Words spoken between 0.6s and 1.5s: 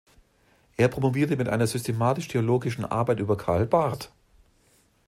Er promovierte mit